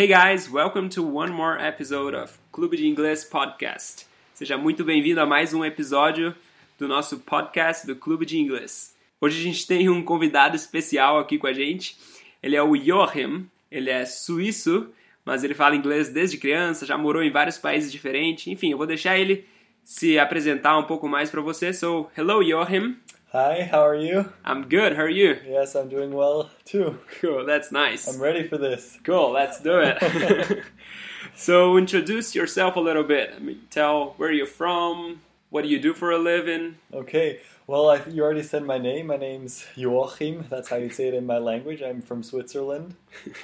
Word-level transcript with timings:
Hey 0.00 0.06
guys, 0.06 0.48
welcome 0.48 0.88
to 0.90 1.02
one 1.02 1.32
more 1.32 1.58
episode 1.60 2.14
of 2.14 2.38
Clube 2.52 2.76
de 2.76 2.86
Inglês 2.86 3.24
Podcast. 3.24 4.06
Seja 4.32 4.56
muito 4.56 4.84
bem-vindo 4.84 5.20
a 5.20 5.26
mais 5.26 5.52
um 5.52 5.64
episódio 5.64 6.32
do 6.78 6.86
nosso 6.86 7.18
podcast 7.18 7.84
do 7.84 7.96
Clube 7.96 8.24
de 8.24 8.38
Inglês. 8.38 8.94
Hoje 9.20 9.40
a 9.40 9.42
gente 9.42 9.66
tem 9.66 9.88
um 9.88 10.00
convidado 10.00 10.54
especial 10.54 11.18
aqui 11.18 11.36
com 11.36 11.48
a 11.48 11.52
gente. 11.52 11.96
Ele 12.40 12.54
é 12.54 12.62
o 12.62 12.76
Joachim, 12.76 13.50
ele 13.72 13.90
é 13.90 14.06
suíço, 14.06 14.88
mas 15.24 15.42
ele 15.42 15.52
fala 15.52 15.74
inglês 15.74 16.08
desde 16.10 16.38
criança, 16.38 16.86
já 16.86 16.96
morou 16.96 17.24
em 17.24 17.32
vários 17.32 17.58
países 17.58 17.90
diferentes. 17.90 18.46
Enfim, 18.46 18.70
eu 18.70 18.78
vou 18.78 18.86
deixar 18.86 19.18
ele 19.18 19.46
se 19.82 20.16
apresentar 20.16 20.78
um 20.78 20.84
pouco 20.84 21.08
mais 21.08 21.28
para 21.28 21.40
você. 21.40 21.72
So, 21.72 22.08
hello 22.16 22.40
Joachim. 22.48 22.96
Hi, 23.32 23.68
how 23.70 23.80
are 23.86 23.94
you? 23.94 24.32
I'm 24.44 24.68
good. 24.68 24.96
How 24.96 25.02
are 25.02 25.08
you? 25.08 25.38
Yes, 25.46 25.74
I'm 25.74 25.88
doing 25.88 26.12
well 26.12 26.50
too. 26.64 26.98
Cool. 27.20 27.44
That's 27.44 27.70
nice. 27.70 28.08
I'm 28.08 28.20
ready 28.20 28.46
for 28.48 28.56
this. 28.56 28.98
Cool. 29.04 29.32
Let's 29.32 29.60
do 29.60 29.80
it. 29.80 30.62
so, 31.36 31.76
introduce 31.76 32.34
yourself 32.34 32.76
a 32.76 32.80
little 32.80 33.04
bit. 33.04 33.34
I 33.36 33.38
mean, 33.38 33.62
tell 33.70 34.14
where 34.16 34.32
you're 34.32 34.46
from. 34.46 35.20
What 35.50 35.62
do 35.62 35.68
you 35.68 35.80
do 35.80 35.92
for 35.94 36.10
a 36.10 36.18
living? 36.18 36.76
Okay, 36.92 37.40
well, 37.66 37.88
I, 37.90 38.02
you 38.08 38.22
already 38.22 38.42
said 38.42 38.64
my 38.64 38.78
name. 38.78 39.06
My 39.06 39.16
name's 39.16 39.66
Joachim. 39.76 40.44
That's 40.48 40.68
how 40.68 40.76
you 40.76 40.90
say 40.90 41.08
it 41.08 41.14
in 41.14 41.24
my 41.26 41.38
language. 41.38 41.82
I'm 41.82 42.02
from 42.02 42.22
Switzerland. 42.22 42.94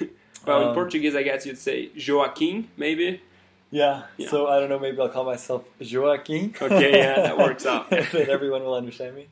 well, 0.46 0.62
in 0.62 0.68
Um, 0.68 0.74
Portuguese, 0.74 1.14
I 1.14 1.22
guess 1.22 1.46
you'd 1.46 1.58
say 1.58 1.90
Joaquim, 1.96 2.68
maybe. 2.76 3.22
Yeah, 3.74 4.04
Yeah. 4.18 4.28
so 4.30 4.46
I 4.46 4.60
don't 4.60 4.68
know, 4.68 4.78
maybe 4.78 5.00
I'll 5.00 5.08
call 5.08 5.24
myself 5.24 5.64
Joaquin. 5.80 6.54
Okay, 6.62 6.96
yeah, 6.98 7.14
that 7.22 7.36
works 7.46 7.66
out. 7.66 7.90
then 7.90 8.30
everyone 8.30 8.62
will 8.62 8.74
understand 8.74 9.16
me. 9.16 9.26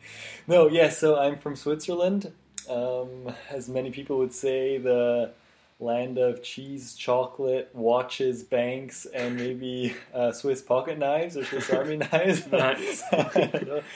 No, 0.48 0.66
yeah, 0.68 0.88
so 0.88 1.16
I'm 1.16 1.36
from 1.38 1.54
Switzerland. 1.54 2.32
Um, 2.68 3.32
as 3.50 3.68
many 3.68 3.90
people 3.92 4.18
would 4.18 4.32
say, 4.34 4.78
the 4.78 5.30
land 5.78 6.18
of 6.18 6.42
cheese, 6.42 6.94
chocolate, 6.94 7.70
watches, 7.72 8.42
banks, 8.42 9.06
and 9.06 9.36
maybe 9.36 9.94
uh, 10.12 10.32
Swiss 10.32 10.60
pocket 10.60 10.98
knives 10.98 11.36
or 11.36 11.44
Swiss 11.44 11.70
Army 11.70 11.96
knives. 11.98 12.46
Nice. 12.50 13.02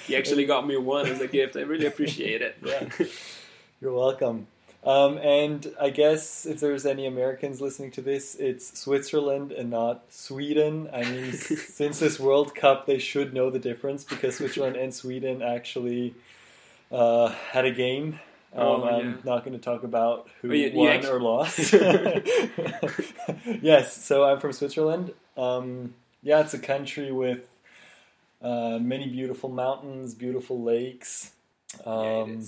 You 0.09 0.17
actually 0.17 0.45
got 0.47 0.65
me 0.67 0.77
one 0.77 1.07
as 1.07 1.21
a 1.21 1.27
gift. 1.29 1.57
I 1.57 1.63
really 1.63 1.87
appreciate 1.87 2.41
it. 2.43 2.57
Yeah. 2.65 2.89
You're 3.81 3.93
welcome. 3.95 4.47
Um, 4.85 5.19
and 5.19 5.75
I 5.81 5.91
guess 5.91 6.47
if 6.47 6.61
there's 6.61 6.87
any 6.87 7.07
Americans 7.07 7.61
listening 7.61 7.91
to 7.93 8.01
this, 8.03 8.37
it's 8.37 8.79
Switzerland 8.79 9.51
and 9.51 9.69
not 9.71 10.05
Sweden. 10.11 10.89
I 10.93 11.03
mean, 11.03 11.33
since 11.33 11.99
this 11.99 12.21
World 12.21 12.55
Cup, 12.55 12.87
they 12.87 12.99
should 12.99 13.35
know 13.35 13.51
the 13.51 13.59
difference 13.59 14.05
because 14.05 14.37
Switzerland 14.37 14.77
and 14.77 14.95
Sweden 14.95 15.43
actually 15.43 16.15
uh, 16.93 17.29
had 17.51 17.65
a 17.65 17.73
game. 17.73 18.21
Um, 18.55 18.63
Oh, 18.63 18.85
yeah. 18.85 18.97
I'm 18.97 19.19
not 19.25 19.45
going 19.45 19.53
to 19.59 19.63
talk 19.63 19.83
about 19.83 20.29
who 20.41 20.51
Oh, 20.51 20.55
you- 20.55 20.69
you 20.69 20.77
won 20.79 21.05
or 21.05 21.21
lost. 21.21 21.73
yes, 23.61 24.03
so 24.05 24.25
I'm 24.25 24.41
from 24.41 24.53
Switzerland. 24.53 25.13
Um, 25.37 25.95
yeah, 26.23 26.41
it's 26.41 26.55
a 26.55 26.59
country 26.59 27.13
with 27.13 27.47
uh, 28.43 28.79
many 28.81 29.09
beautiful 29.09 29.51
mountains, 29.51 30.15
beautiful 30.15 30.63
lakes. 30.63 31.33
Yeah, 31.85 32.21
Um, 32.23 32.45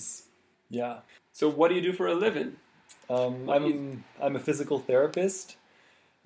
yeah. 0.70 0.98
So, 1.38 1.48
what 1.48 1.68
do 1.68 1.76
you 1.76 1.80
do 1.80 1.92
for 1.92 2.08
a 2.08 2.14
living? 2.16 2.56
Um, 3.08 3.48
I'm 3.48 4.02
I'm 4.20 4.34
a 4.34 4.40
physical 4.40 4.80
therapist, 4.80 5.56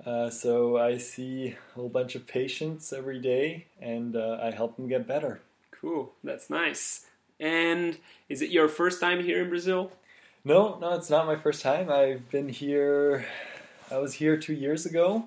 uh, 0.06 0.30
so 0.30 0.78
I 0.78 0.96
see 0.96 1.48
a 1.48 1.74
whole 1.74 1.91
bunch 1.91 2.14
of 2.14 2.27
patients 2.27 2.94
every 2.94 3.19
day, 3.19 3.66
and 3.78 4.16
uh, 4.16 4.38
I 4.42 4.52
help 4.52 4.77
them 4.77 4.88
get 4.88 5.06
better. 5.06 5.42
Cool. 5.70 6.14
That's 6.24 6.48
nice. 6.48 7.08
And 7.38 7.98
is 8.30 8.41
it 8.41 8.48
your 8.48 8.69
first 8.69 9.02
time 9.02 9.22
here 9.22 9.42
in 9.42 9.50
Brazil? 9.50 9.92
No, 10.46 10.78
no, 10.80 10.94
it's 10.94 11.10
not 11.10 11.26
my 11.26 11.36
first 11.36 11.60
time. 11.60 11.91
I've 11.91 12.30
been 12.30 12.48
here. 12.48 13.26
I 13.91 13.98
was 13.98 14.14
here 14.14 14.38
two 14.38 14.54
years 14.54 14.86
ago, 14.86 15.26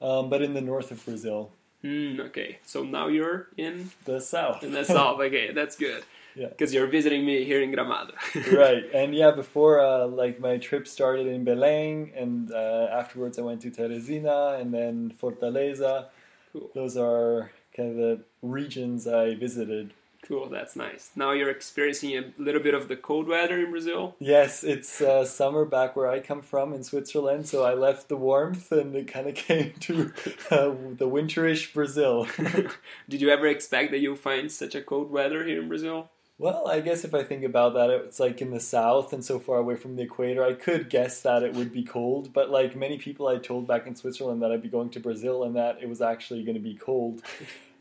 um, 0.00 0.30
but 0.30 0.42
in 0.42 0.54
the 0.54 0.60
north 0.60 0.92
of 0.92 1.04
Brazil, 1.04 1.50
Hmm, 1.82 2.20
okay. 2.20 2.58
So 2.64 2.84
now 2.84 3.08
you're 3.08 3.48
in 3.56 3.90
the 4.04 4.20
south. 4.20 4.62
in 4.62 4.70
the 4.70 4.84
south. 4.84 5.18
Okay, 5.26 5.50
that's 5.52 5.74
good. 5.74 6.04
Yeah. 6.38 6.48
Because 6.48 6.72
you're 6.72 6.86
visiting 6.86 7.26
me 7.26 7.44
here 7.44 7.60
in 7.60 7.72
Gramado. 7.72 8.12
right, 8.56 8.84
and 8.94 9.14
yeah, 9.14 9.32
before 9.32 9.80
uh, 9.80 10.06
like 10.06 10.38
my 10.38 10.56
trip 10.58 10.86
started 10.86 11.26
in 11.26 11.44
Belém, 11.44 12.12
and 12.16 12.52
uh, 12.52 12.86
afterwards 12.92 13.38
I 13.38 13.42
went 13.42 13.60
to 13.62 13.70
Teresina 13.70 14.60
and 14.60 14.72
then 14.72 15.12
Fortaleza. 15.20 16.06
Cool. 16.52 16.70
Those 16.74 16.96
are 16.96 17.50
kind 17.76 17.90
of 17.90 17.96
the 17.96 18.24
regions 18.40 19.08
I 19.08 19.34
visited. 19.34 19.92
Cool, 20.22 20.48
that's 20.48 20.76
nice. 20.76 21.10
Now 21.16 21.32
you're 21.32 21.50
experiencing 21.50 22.16
a 22.16 22.24
little 22.38 22.60
bit 22.60 22.74
of 22.74 22.88
the 22.88 22.96
cold 22.96 23.28
weather 23.28 23.60
in 23.60 23.70
Brazil. 23.70 24.14
Yes, 24.18 24.62
it's 24.62 25.00
uh, 25.00 25.24
summer 25.24 25.64
back 25.64 25.96
where 25.96 26.08
I 26.08 26.20
come 26.20 26.42
from 26.42 26.72
in 26.72 26.82
Switzerland, 26.82 27.48
so 27.48 27.64
I 27.64 27.74
left 27.74 28.08
the 28.08 28.16
warmth 28.16 28.70
and 28.72 28.94
it 28.94 29.08
kind 29.08 29.28
of 29.28 29.34
came 29.46 29.72
to 29.80 30.12
uh, 30.50 30.74
the 30.96 31.08
winterish 31.08 31.72
Brazil. 31.72 32.26
Did 33.08 33.20
you 33.22 33.30
ever 33.30 33.46
expect 33.46 33.90
that 33.92 34.00
you'll 34.00 34.16
find 34.16 34.50
such 34.50 34.74
a 34.74 34.82
cold 34.82 35.10
weather 35.10 35.44
here 35.44 35.62
in 35.62 35.68
Brazil? 35.68 36.10
Well, 36.38 36.68
I 36.68 36.80
guess 36.80 37.04
if 37.04 37.14
I 37.14 37.24
think 37.24 37.42
about 37.42 37.74
that, 37.74 37.90
it's 37.90 38.20
like 38.20 38.40
in 38.40 38.52
the 38.52 38.60
south 38.60 39.12
and 39.12 39.24
so 39.24 39.40
far 39.40 39.56
away 39.56 39.74
from 39.74 39.96
the 39.96 40.02
equator. 40.02 40.44
I 40.44 40.52
could 40.52 40.88
guess 40.88 41.20
that 41.22 41.42
it 41.42 41.54
would 41.54 41.72
be 41.72 41.82
cold, 41.82 42.32
but 42.32 42.48
like 42.48 42.76
many 42.76 42.96
people 42.96 43.26
I 43.26 43.38
told 43.38 43.66
back 43.66 43.88
in 43.88 43.96
Switzerland 43.96 44.40
that 44.42 44.52
I'd 44.52 44.62
be 44.62 44.68
going 44.68 44.90
to 44.90 45.00
Brazil 45.00 45.42
and 45.42 45.56
that 45.56 45.78
it 45.82 45.88
was 45.88 46.00
actually 46.00 46.44
going 46.44 46.54
to 46.54 46.60
be 46.60 46.74
cold. 46.74 47.22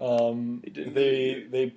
Um, 0.02 0.64
They 0.74 1.46
they 1.50 1.74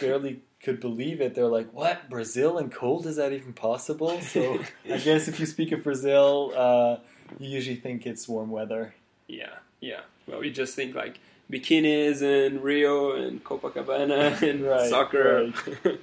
barely 0.00 0.40
could 0.62 0.80
believe 0.80 1.20
it. 1.20 1.34
They're 1.34 1.46
like, 1.48 1.72
"What? 1.72 2.08
Brazil 2.08 2.56
and 2.56 2.72
cold? 2.72 3.06
Is 3.06 3.16
that 3.16 3.32
even 3.32 3.52
possible?" 3.52 4.20
So 4.20 4.58
I 4.88 4.98
guess 5.04 5.28
if 5.28 5.38
you 5.38 5.46
speak 5.46 5.72
of 5.72 5.82
Brazil, 5.82 6.52
uh, 6.56 6.96
you 7.38 7.50
usually 7.50 7.76
think 7.76 8.06
it's 8.06 8.26
warm 8.28 8.50
weather. 8.50 8.94
Yeah, 9.28 9.56
yeah. 9.80 10.00
Well, 10.26 10.44
you 10.44 10.50
just 10.50 10.74
think 10.74 10.94
like 10.94 11.18
bikinis 11.52 12.22
and 12.22 12.62
Rio 12.62 13.12
and 13.12 13.44
Copacabana 13.44 14.40
and 14.48 14.62
Right, 14.64 14.88
soccer. 14.88 15.52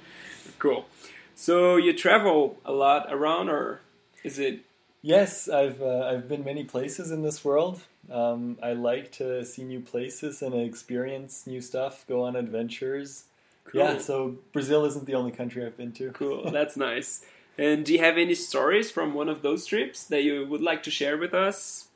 cool. 0.58 0.86
So 1.34 1.76
you 1.76 1.92
travel 1.92 2.58
a 2.64 2.72
lot 2.72 3.06
around, 3.10 3.48
or 3.48 3.80
is 4.22 4.38
it? 4.38 4.60
Yes, 5.02 5.48
I've 5.48 5.80
uh, 5.80 6.06
I've 6.06 6.28
been 6.28 6.44
many 6.44 6.64
places 6.64 7.10
in 7.10 7.22
this 7.22 7.44
world. 7.44 7.80
Um, 8.10 8.58
I 8.62 8.72
like 8.72 9.12
to 9.12 9.44
see 9.44 9.62
new 9.62 9.80
places 9.80 10.42
and 10.42 10.54
experience 10.54 11.46
new 11.46 11.60
stuff, 11.60 12.04
go 12.08 12.24
on 12.24 12.36
adventures. 12.36 13.24
Cool. 13.64 13.80
Yeah, 13.80 13.98
so 13.98 14.36
Brazil 14.52 14.84
isn't 14.84 15.06
the 15.06 15.14
only 15.14 15.30
country 15.30 15.64
I've 15.64 15.76
been 15.76 15.92
to. 15.92 16.10
Cool. 16.10 16.50
That's 16.58 16.76
nice. 16.76 17.24
And 17.56 17.84
do 17.84 17.92
you 17.92 17.98
have 18.00 18.16
any 18.16 18.34
stories 18.34 18.90
from 18.90 19.14
one 19.14 19.28
of 19.28 19.42
those 19.42 19.66
trips 19.66 20.04
that 20.04 20.22
you 20.22 20.46
would 20.46 20.62
like 20.62 20.82
to 20.84 20.90
share 20.90 21.16
with 21.18 21.34
us? 21.34 21.88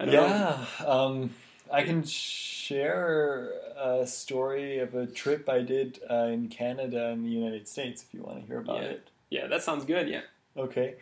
I 0.00 0.06
don't 0.06 0.14
know. 0.14 0.26
Yeah, 0.26 0.86
um, 0.86 1.30
I 1.72 1.82
can 1.84 2.04
share 2.04 3.50
a 3.76 4.06
story 4.06 4.78
of 4.78 4.94
a 4.94 5.06
trip 5.06 5.48
I 5.48 5.60
did 5.62 6.00
uh, 6.10 6.26
in 6.26 6.48
Canada 6.48 7.08
and 7.08 7.24
the 7.24 7.30
United 7.30 7.66
States 7.66 8.02
if 8.02 8.12
you 8.14 8.22
want 8.22 8.40
to 8.40 8.46
hear 8.46 8.58
about 8.58 8.82
Yeah. 8.82 8.88
it. 8.88 9.10
Yeah, 9.30 9.46
that 9.46 9.62
sounds 9.62 9.84
good. 9.84 10.08
Yeah. 10.08 10.20
Okay, 10.56 10.96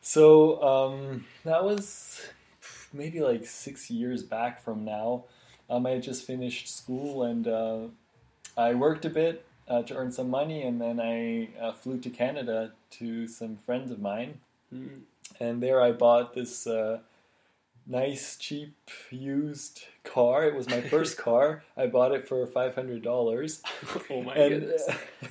so 0.00 0.62
um, 0.62 1.26
that 1.44 1.62
was 1.64 2.22
maybe 2.92 3.20
like 3.20 3.44
six 3.46 3.90
years 3.90 4.22
back 4.22 4.62
from 4.62 4.84
now. 4.84 5.24
Um, 5.68 5.84
I 5.86 5.90
had 5.90 6.02
just 6.02 6.24
finished 6.26 6.68
school 6.74 7.22
and 7.22 7.46
uh, 7.46 7.80
I 8.56 8.74
worked 8.74 9.04
a 9.04 9.10
bit 9.10 9.44
uh, 9.68 9.82
to 9.82 9.94
earn 9.94 10.12
some 10.12 10.28
money, 10.30 10.62
and 10.62 10.80
then 10.80 11.00
I 11.00 11.48
uh, 11.60 11.72
flew 11.72 11.98
to 12.00 12.10
Canada 12.10 12.72
to 12.92 13.26
some 13.28 13.56
friends 13.56 13.90
of 13.90 14.00
mine. 14.00 14.40
Mm. 14.74 15.02
and 15.38 15.62
there 15.62 15.80
I 15.80 15.92
bought 15.92 16.34
this 16.34 16.66
uh, 16.66 16.98
nice, 17.86 18.36
cheap, 18.36 18.74
used 19.10 19.84
car. 20.04 20.44
It 20.46 20.54
was 20.54 20.68
my 20.68 20.80
first 20.80 21.16
car. 21.26 21.64
I 21.76 21.86
bought 21.86 22.12
it 22.12 22.26
for 22.28 22.46
five 22.46 22.74
hundred 22.74 23.02
dollars. 23.02 23.62
oh 24.10 24.22
my 24.22 24.34
And 24.34 24.60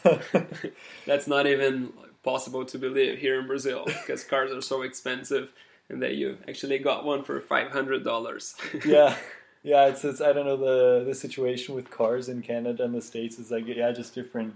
goodness. 0.04 0.74
That's 1.06 1.28
not 1.28 1.48
even 1.48 1.94
possible 2.24 2.66
to 2.66 2.78
believe 2.78 3.20
here 3.20 3.40
in 3.40 3.48
Brazil 3.48 3.84
because 3.86 4.24
cars 4.24 4.52
are 4.52 4.62
so 4.62 4.82
expensive, 4.82 5.52
and 5.90 6.02
that 6.02 6.16
you 6.16 6.38
actually 6.48 6.80
got 6.80 7.06
one 7.06 7.24
for 7.24 7.40
five 7.42 7.72
hundred 7.72 8.04
dollars. 8.04 8.56
yeah, 8.86 9.16
yeah. 9.64 9.88
It's, 9.88 10.04
it's 10.06 10.22
I 10.22 10.34
don't 10.34 10.46
know 10.46 10.58
the 10.58 11.04
the 11.06 11.16
situation 11.16 11.76
with 11.76 11.90
cars 11.92 12.30
in 12.30 12.42
Canada 12.42 12.84
and 12.84 12.94
the 12.96 13.02
states 13.02 13.38
is 13.40 13.52
like 13.52 13.66
yeah, 13.68 13.92
just 13.92 14.16
different. 14.16 14.56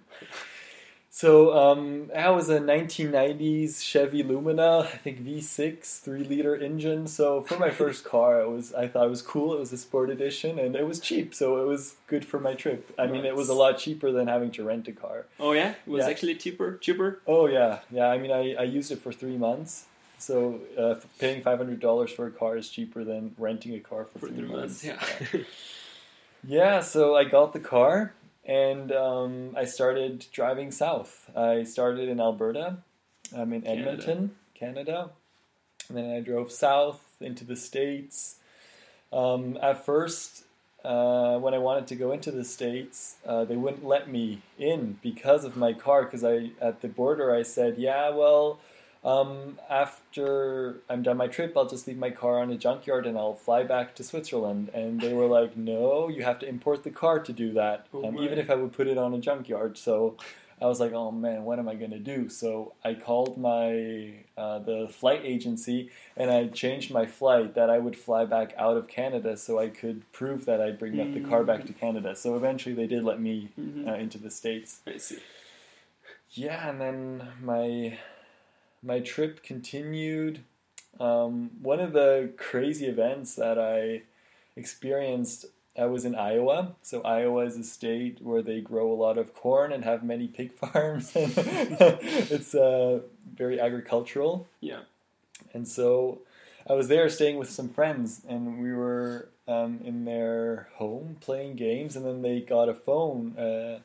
So 1.10 1.58
um, 1.58 2.08
that 2.14 2.36
was 2.36 2.48
a 2.50 2.60
1990s 2.60 3.82
Chevy 3.84 4.22
Lumina, 4.22 4.80
I 4.82 4.98
think 4.98 5.26
V6 5.26 6.00
three 6.02 6.24
liter 6.24 6.56
engine. 6.56 7.08
So 7.08 7.42
for 7.42 7.58
my 7.58 7.70
first 7.82 8.04
car, 8.04 8.42
it 8.42 8.50
was 8.50 8.74
I 8.74 8.88
thought 8.88 9.08
it 9.08 9.10
was 9.10 9.22
cool. 9.24 9.54
It 9.54 9.60
was 9.60 9.74
a 9.74 9.78
sport 9.78 10.10
edition 10.12 10.60
and 10.60 10.76
it 10.76 10.86
was 10.86 11.00
cheap, 11.00 11.34
so 11.34 11.62
it 11.62 11.66
was 11.66 11.96
good 12.08 12.24
for 12.24 12.40
my 12.40 12.54
trip. 12.54 12.94
I 13.00 13.08
mean, 13.08 13.26
it 13.26 13.36
was 13.36 13.50
a 13.50 13.54
lot 13.56 13.80
cheaper 13.80 14.12
than 14.12 14.28
having 14.28 14.52
to 14.52 14.64
rent 14.64 14.88
a 14.88 14.92
car. 14.92 15.26
oh 15.40 15.54
yeah, 15.54 15.72
it 15.86 15.90
was 15.90 16.04
Yeah. 16.06 16.12
actually 16.12 16.36
cheaper. 16.36 16.78
Cheaper. 16.78 17.20
Oh 17.26 17.48
yeah, 17.48 17.80
yeah. 17.90 18.08
I 18.10 18.18
mean, 18.20 18.32
I, 18.32 18.54
I 18.54 18.64
used 18.64 18.92
it 18.92 19.00
for 19.00 19.12
three 19.12 19.38
months. 19.38 19.86
So 20.20 20.60
uh, 20.78 20.96
paying 21.20 21.42
five 21.42 21.58
hundred 21.58 21.80
dollars 21.80 22.12
for 22.12 22.28
a 22.28 22.32
car 22.32 22.58
is 22.58 22.70
cheaper 22.70 23.04
than 23.04 23.34
renting 23.40 23.74
a 23.76 23.80
car 23.80 24.06
for, 24.06 24.20
For 24.20 24.28
three, 24.28 24.38
three 24.46 24.48
months, 24.50 24.84
yeah. 24.84 25.00
Yeah, 26.48 26.80
so 26.82 27.16
I 27.16 27.24
got 27.24 27.54
the 27.54 27.60
car 27.60 28.14
and 28.48 28.92
um, 28.94 29.54
I 29.58 29.66
started 29.66 30.26
driving 30.32 30.72
south. 30.72 31.30
I 31.36 31.64
started 31.64 32.08
in 32.08 32.20
Alberta. 32.20 32.78
I'm 33.36 33.52
in 33.52 33.62
Canada. 33.62 33.92
Edmonton, 33.92 34.36
Canada. 34.56 35.10
And 35.90 35.98
then 35.98 36.12
I 36.12 36.22
drove 36.22 36.52
south 36.52 37.04
into 37.20 37.44
the 37.44 37.58
states. 37.58 38.38
Um, 39.12 39.58
at 39.62 39.86
first, 39.86 40.46
uh, 40.84 41.38
when 41.40 41.54
I 41.54 41.58
wanted 41.58 41.88
to 41.88 41.96
go 41.96 42.14
into 42.14 42.32
the 42.32 42.46
states, 42.46 43.18
uh, 43.26 43.44
they 43.44 43.58
wouldn't 43.58 43.86
let 43.86 44.10
me 44.10 44.42
in 44.58 44.98
because 45.02 45.44
of 45.44 45.58
my 45.58 45.74
car. 45.74 46.04
Because 46.04 46.24
I 46.24 46.52
at 46.62 46.82
the 46.82 46.88
border, 46.88 47.34
I 47.36 47.44
said, 47.44 47.78
"Yeah, 47.78 48.10
well, 48.10 48.60
um, 49.04 49.60
after 49.70 50.78
I'm 50.90 51.04
done 51.04 51.18
my 51.18 51.28
trip, 51.28 51.56
I'll 51.56 51.68
just 51.68 51.88
leave 51.88 51.98
my 51.98 52.10
car 52.10 52.40
on 52.40 52.52
a 52.52 52.58
junkyard 52.58 53.06
and 53.06 53.18
I'll 53.18 53.36
fly 53.36 53.64
back 53.64 53.96
to 53.96 54.04
Switzerland." 54.04 54.70
And 54.74 55.00
they 55.02 55.14
were 55.14 55.28
like, 55.28 55.56
"No, 55.56 56.08
you 56.08 56.24
have 56.24 56.40
to 56.40 56.48
import 56.48 56.84
the 56.84 56.92
car 56.92 57.20
to 57.20 57.34
do 57.34 57.54
that, 57.54 57.88
Oh 57.94 58.06
um, 58.06 58.18
even 58.18 58.38
if 58.40 58.50
I 58.50 58.56
would 58.56 58.74
put 58.74 58.88
it 58.88 58.98
on 58.98 59.14
a 59.14 59.20
junkyard." 59.20 59.78
So. 59.78 60.18
I 60.60 60.66
was 60.66 60.80
like, 60.80 60.92
"Oh 60.92 61.12
man, 61.12 61.44
what 61.44 61.60
am 61.60 61.70
I 61.70 61.76
gonna 61.76 62.00
do?" 62.00 62.30
So 62.30 62.74
I 62.84 62.96
called 62.96 63.38
my 63.38 64.26
uh, 64.36 64.58
the 64.58 64.88
flight 64.90 65.22
agency, 65.24 65.92
and 66.16 66.32
I 66.32 66.48
changed 66.48 66.92
my 66.92 67.06
flight 67.06 67.54
that 67.54 67.70
I 67.70 67.78
would 67.78 67.96
fly 67.96 68.26
back 68.26 68.56
out 68.58 68.76
of 68.76 68.88
Canada 68.88 69.38
so 69.38 69.60
I 69.60 69.70
could 69.70 70.12
prove 70.14 70.46
that 70.46 70.60
I'd 70.60 70.80
bring 70.80 71.00
up 71.00 71.14
the 71.14 71.20
car 71.20 71.44
back 71.44 71.68
to 71.68 71.74
Canada. 71.74 72.16
So 72.16 72.36
eventually 72.36 72.74
they 72.74 72.88
did 72.88 73.04
let 73.04 73.20
me 73.22 73.50
Mhm. 73.56 73.88
uh, 73.88 73.94
into 73.98 74.18
the 74.18 74.32
States. 74.32 74.82
I 74.88 74.98
see. 74.98 75.20
Yeah, 76.32 76.68
and 76.70 76.82
then 76.82 77.28
my 77.40 78.00
my 78.84 79.00
trip 79.00 79.44
continued. 79.44 80.40
Um, 81.00 81.52
one 81.62 81.80
of 81.80 81.94
the 81.94 82.32
crazy 82.38 82.86
events 82.86 83.36
that 83.36 83.60
I 83.60 84.04
experienced, 84.56 85.46
I 85.78 85.86
was 85.86 86.06
in 86.06 86.16
Iowa. 86.16 86.76
So 86.82 87.02
Iowa 87.02 87.46
is 87.46 87.58
a 87.58 87.64
state 87.64 88.20
where 88.22 88.42
they 88.42 88.62
grow 88.62 88.92
a 88.92 88.96
lot 88.96 89.18
of 89.18 89.34
corn 89.34 89.72
and 89.72 89.84
have 89.84 90.04
many 90.04 90.28
pig 90.28 90.52
farms. 90.54 91.12
it's 91.16 92.56
uh, 92.56 93.02
very 93.36 93.60
agricultural. 93.60 94.48
Yeah. 94.60 94.82
And 95.54 95.68
so 95.68 96.22
I 96.70 96.74
was 96.74 96.88
there 96.88 97.08
staying 97.10 97.38
with 97.38 97.50
some 97.50 97.70
friends, 97.70 98.22
and 98.28 98.62
we 98.62 98.74
were 98.74 99.30
um, 99.48 99.80
in 99.86 100.06
their 100.06 100.68
home 100.76 101.18
playing 101.22 101.56
games, 101.56 101.96
and 101.96 102.06
then 102.06 102.22
they 102.22 102.42
got 102.42 102.68
a 102.68 102.74
phone 102.74 103.38
uh, 103.38 103.80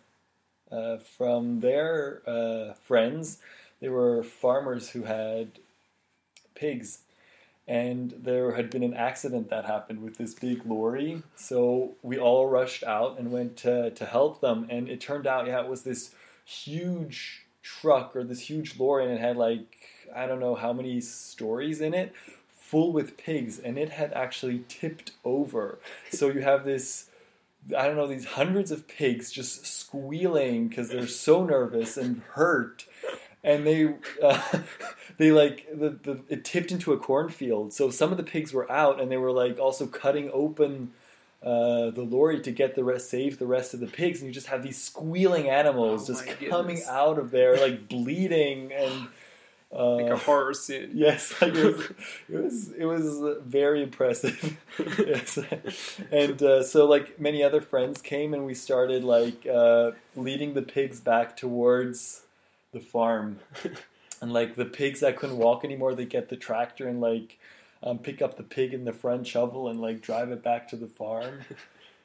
uh, 0.73 0.99
from 0.99 1.61
their 1.61 2.23
uh, 2.27 2.75
friends. 2.75 3.39
They 3.83 3.91
were 3.91 4.23
farmers 4.23 4.91
who 4.91 5.03
had 5.03 5.59
pigs, 6.55 7.01
and 7.69 8.15
there 8.17 8.53
had 8.53 8.71
been 8.71 8.85
an 8.85 8.95
accident 8.95 9.51
that 9.51 9.67
happened 9.67 10.03
with 10.03 10.17
this 10.17 10.35
big 10.35 10.65
lorry. 10.65 11.23
So 11.37 11.97
we 12.01 12.17
all 12.17 12.47
rushed 12.47 12.85
out 12.85 13.19
and 13.19 13.31
went 13.33 13.57
to, 13.59 13.91
to 13.91 14.07
help 14.07 14.41
them, 14.41 14.67
and 14.71 14.89
it 14.89 15.01
turned 15.01 15.27
out, 15.27 15.49
yeah, 15.49 15.61
it 15.61 15.69
was 15.69 15.83
this 15.83 16.15
huge 16.45 17.43
truck 17.63 18.17
or 18.17 18.25
this 18.25 18.41
huge 18.41 18.79
lorry, 18.79 19.05
and 19.05 19.13
it 19.15 19.21
had 19.21 19.37
like 19.37 19.67
I 20.15 20.27
don't 20.27 20.41
know 20.41 20.55
how 20.55 20.73
many 20.73 21.01
stories 21.01 21.81
in 21.81 21.95
it, 21.95 22.13
full 22.49 22.93
with 22.93 23.17
pigs, 23.17 23.59
and 23.59 23.79
it 23.79 23.91
had 23.91 24.13
actually 24.13 24.65
tipped 24.69 25.13
over. 25.25 25.79
So 26.11 26.29
you 26.31 26.41
have 26.41 26.65
this. 26.65 27.09
I 27.77 27.87
don't 27.87 27.97
know 27.97 28.09
these 28.09 28.25
hundreds 28.25 28.73
of 28.73 28.89
pigs 28.89 29.31
just 29.31 29.67
squealing 29.67 30.69
because 30.69 30.89
they're 30.89 31.07
so 31.07 31.45
nervous 31.45 31.97
and 31.97 32.23
hurt, 32.33 32.87
and 33.45 33.67
they 33.67 33.95
uh, 34.23 34.41
they 35.19 35.33
like 35.33 35.67
the, 35.73 35.91
the 35.91 36.21
it 36.29 36.45
tipped 36.45 36.73
into 36.73 36.93
a 36.93 36.99
cornfield. 36.99 37.73
So 37.73 37.91
some 37.91 38.11
of 38.11 38.17
the 38.17 38.23
pigs 38.25 38.53
were 38.53 38.71
out, 38.71 39.01
and 39.01 39.11
they 39.11 39.17
were 39.17 39.33
like 39.33 39.59
also 39.59 39.87
cutting 39.87 40.31
open 40.33 40.93
uh, 41.43 41.91
the 41.91 42.03
lorry 42.03 42.41
to 42.41 42.53
get 42.53 42.75
the 42.77 42.85
rest, 42.85 43.11
save 43.11 43.39
the 43.39 43.47
rest 43.47 43.75
of 43.75 43.81
the 43.81 43.87
pigs, 43.89 44.21
and 44.21 44.29
you 44.29 44.33
just 44.35 44.47
have 44.47 44.63
these 44.63 44.81
squealing 44.81 45.49
animals 45.49 46.09
Oh 46.09 46.15
just 46.15 46.27
coming 46.49 46.77
goodness. 46.77 46.89
out 46.89 47.19
of 47.19 47.31
there 47.31 47.57
like 47.57 47.89
bleeding 47.89 48.73
and. 48.73 48.93
Uh, 48.93 49.09
Like 49.75 50.11
a 50.13 50.17
horror 50.19 50.53
scene. 50.53 50.91
Yes, 50.95 51.33
like 51.41 51.55
it 51.55 51.65
was. 51.65 51.91
It 52.29 52.37
was. 52.37 52.69
It 52.73 52.85
was 52.85 53.39
very 53.47 53.83
impressive. 53.83 54.59
yes, 54.79 55.39
and 56.13 56.43
uh, 56.43 56.63
so 56.63 56.85
like 56.87 57.19
many 57.19 57.43
other 57.43 57.63
friends 57.63 58.03
came, 58.03 58.35
and 58.35 58.45
we 58.45 58.53
started 58.53 59.03
like 59.03 59.47
uh, 59.47 59.93
leading 60.15 60.53
the 60.53 60.61
pigs 60.61 61.01
back 61.01 61.39
towards 61.39 62.21
the 62.73 62.81
farm, 62.81 63.39
and 64.21 64.33
like 64.33 64.57
the 64.57 64.65
pigs 64.65 65.01
that 65.01 65.17
couldn't 65.17 65.39
walk 65.39 65.65
anymore, 65.65 65.95
they 65.95 66.05
get 66.07 66.29
the 66.29 66.37
tractor 66.37 66.89
and 66.89 67.01
like 67.01 67.39
um, 67.83 67.99
pick 67.99 68.23
up 68.23 68.37
the 68.37 68.43
pig 68.43 68.73
in 68.75 68.85
the 68.85 68.93
front 68.93 69.27
shovel 69.27 69.69
and 69.69 69.81
like 69.81 70.01
drive 70.01 70.31
it 70.31 70.43
back 70.43 70.69
to 70.69 70.77
the 70.77 70.87
farm. 70.89 71.41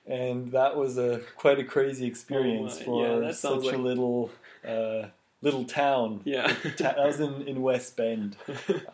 And 0.10 0.54
that 0.54 0.78
was 0.78 0.98
a 0.98 1.20
quite 1.36 1.60
a 1.60 1.66
crazy 1.66 2.06
experience 2.08 2.80
my- 2.80 2.86
for 2.86 3.24
yeah, 3.24 3.32
such 3.34 3.64
like- 3.64 3.76
a 3.76 3.78
little 3.78 4.32
uh, 4.66 5.08
little 5.42 5.66
town. 5.66 6.22
Yeah. 6.26 6.48
Ta- 6.78 6.94
that 6.96 6.98
was 7.06 7.20
in, 7.20 7.42
in 7.46 7.62
West 7.62 7.98
Bend, 7.98 8.38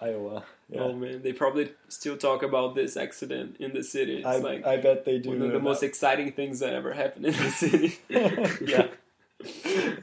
Iowa. 0.01 0.43
Yeah. 0.69 0.79
Oh 0.81 0.93
man, 0.93 1.21
they 1.21 1.31
probably 1.31 1.71
still 1.87 2.17
talk 2.17 2.41
about 2.41 2.73
this 2.73 2.97
accident 2.97 3.57
in 3.59 3.73
the 3.75 3.83
city. 3.83 4.17
It's 4.17 4.25
I, 4.25 4.37
like 4.37 4.65
I 4.65 4.77
bet 4.77 5.05
they 5.05 5.19
do. 5.19 5.29
one 5.29 5.43
of 5.43 5.51
the 5.51 5.59
most 5.59 5.83
exciting 5.83 6.31
things 6.31 6.61
that 6.61 6.73
ever 6.73 6.93
happened 6.93 7.27
in 7.27 7.33
the 7.33 7.51
city. 7.51 7.99
yeah, 8.09 8.87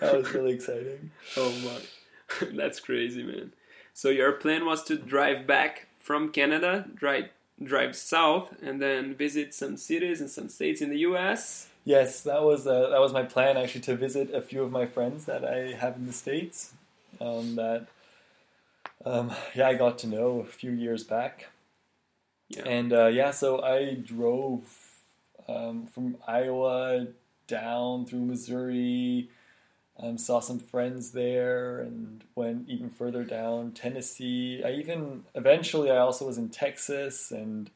that 0.00 0.17
was 0.17 0.32
really 0.35 0.52
exciting. 0.52 1.11
Oh 1.37 1.52
my, 1.64 2.47
that's 2.56 2.81
crazy, 2.81 3.23
man. 3.23 3.52
So 3.94 4.08
your 4.08 4.32
plan 4.32 4.64
was 4.64 4.82
to 4.85 4.97
drive 4.97 5.47
back 5.47 5.88
from 5.99 6.32
Canada, 6.32 6.87
drive 6.94 7.31
drive 7.62 7.94
south, 7.94 8.55
and 8.62 8.81
then 8.81 9.14
visit 9.14 9.52
some 9.55 9.76
cities 9.76 10.20
and 10.20 10.31
some 10.31 10.49
states 10.49 10.81
in 10.81 10.91
the 10.91 10.99
U.S. 10.99 11.69
Yes, 11.85 12.23
that 12.23 12.43
was 12.43 12.67
uh, 12.67 12.88
that 12.91 13.00
was 13.00 13.12
my 13.12 13.23
plan 13.23 13.56
actually 13.56 13.82
to 13.82 13.97
visit 13.97 14.35
a 14.35 14.43
few 14.43 14.62
of 14.62 14.70
my 14.70 14.87
friends 14.87 15.25
that 15.26 15.44
I 15.44 15.73
have 15.75 15.97
in 15.97 16.06
the 16.06 16.12
states. 16.12 16.73
Um, 17.20 17.56
that 17.56 17.87
um, 19.05 19.32
yeah, 19.55 19.69
I 19.69 19.75
got 19.75 19.99
to 19.99 20.06
know 20.06 20.41
a 20.41 20.44
few 20.44 20.73
years 20.73 21.05
back. 21.05 21.49
Yeah. 22.49 22.69
And 22.69 22.93
uh, 22.93 23.06
yeah, 23.06 23.31
so 23.31 23.62
I 23.62 23.94
drove 23.94 24.62
um, 25.49 25.87
from 25.87 26.17
Iowa 26.26 27.06
down 27.46 28.06
through 28.06 28.20
Missouri, 28.20 29.31
um, 30.02 30.19
saw 30.19 30.41
some 30.41 30.58
friends 30.58 31.12
there, 31.12 31.81
and 31.81 32.25
went 32.35 32.69
even 32.69 32.91
further 32.91 33.25
down 33.25 33.73
Tennessee. 33.73 34.62
I 34.64 34.73
even 34.73 35.25
eventually 35.35 35.91
I 35.91 35.99
also 35.99 36.26
was 36.26 36.38
in 36.38 36.49
Texas, 36.49 37.31
and 37.31 37.70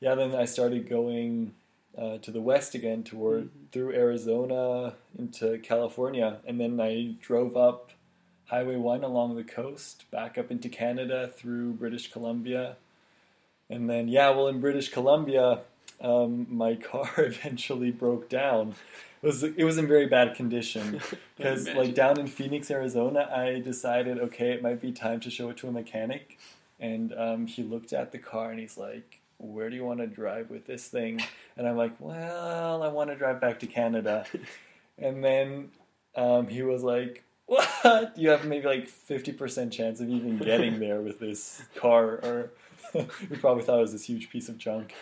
yeah, 0.00 0.14
then 0.14 0.34
I 0.34 0.44
started 0.44 0.88
going 0.88 1.54
uh, 1.96 2.18
to 2.18 2.30
the 2.30 2.40
west 2.40 2.74
again 2.76 3.02
toward 3.02 3.44
Mhm. 3.44 3.72
through 3.72 3.92
Arizona 3.92 4.94
into 5.18 5.58
California, 5.58 6.38
and 6.46 6.60
then 6.60 6.80
I 6.80 7.16
drove 7.20 7.56
up 7.56 7.90
Highway 8.46 8.76
One 8.76 9.02
along 9.04 9.36
the 9.36 9.44
coast 9.44 10.10
back 10.10 10.38
up 10.38 10.50
into 10.50 10.68
Canada 10.68 11.28
through 11.28 11.72
British 11.72 12.10
Columbia. 12.10 12.76
And 13.68 13.90
then, 13.90 14.08
yeah, 14.08 14.30
well, 14.30 14.48
in 14.48 14.60
British 14.60 14.88
Columbia, 14.88 15.60
um, 16.00 16.46
my 16.48 16.74
car 16.90 17.10
eventually 17.18 17.90
broke 17.90 18.28
down. 18.28 18.74
It 19.22 19.26
was 19.26 19.42
it 19.42 19.64
was 19.64 19.78
in 19.78 19.88
very 19.88 20.06
bad 20.06 20.34
condition 20.34 21.00
because, 21.36 21.68
like 21.68 21.94
down 21.94 22.20
in 22.20 22.26
Phoenix, 22.28 22.70
Arizona, 22.70 23.28
I 23.34 23.60
decided 23.60 24.18
okay, 24.18 24.52
it 24.52 24.62
might 24.62 24.80
be 24.80 24.92
time 24.92 25.20
to 25.20 25.30
show 25.30 25.50
it 25.50 25.56
to 25.58 25.68
a 25.68 25.72
mechanic. 25.72 26.38
And 26.80 27.12
um, 27.14 27.46
he 27.46 27.64
looked 27.64 27.92
at 27.92 28.12
the 28.12 28.18
car 28.18 28.50
and 28.50 28.60
he's 28.60 28.78
like, 28.78 29.20
"Where 29.38 29.68
do 29.68 29.74
you 29.74 29.84
want 29.84 29.98
to 29.98 30.06
drive 30.06 30.50
with 30.50 30.66
this 30.66 30.86
thing?" 30.86 31.20
And 31.56 31.66
I'm 31.66 31.76
like, 31.76 31.94
"Well, 31.98 32.82
I 32.82 32.88
want 32.88 33.10
to 33.10 33.16
drive 33.16 33.40
back 33.40 33.60
to 33.60 33.66
Canada." 33.66 34.24
And 35.00 35.22
then 35.22 35.70
um, 36.16 36.48
he 36.48 36.62
was 36.62 36.82
like, 36.82 37.22
"What? 37.46 38.18
You 38.18 38.30
have 38.30 38.44
maybe 38.44 38.66
like 38.66 38.88
fifty 38.88 39.30
percent 39.30 39.72
chance 39.72 40.00
of 40.00 40.08
even 40.08 40.38
getting 40.38 40.80
there 40.80 41.00
with 41.00 41.20
this 41.20 41.62
car?" 41.76 42.18
Or 42.24 42.50
we 42.94 43.36
probably 43.36 43.62
thought 43.62 43.78
it 43.78 43.82
was 43.82 43.92
this 43.92 44.04
huge 44.04 44.28
piece 44.28 44.48
of 44.48 44.58
junk. 44.58 44.94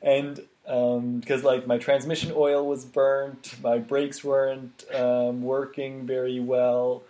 and 0.00 0.40
because 0.68 1.44
like 1.44 1.66
my 1.66 1.78
transmission 1.78 2.32
oil 2.36 2.66
was 2.66 2.84
burnt, 2.84 3.54
my 3.62 3.78
brakes 3.78 4.22
weren't 4.22 4.84
um, 4.94 5.42
working 5.42 6.06
very 6.06 6.40
well. 6.40 7.02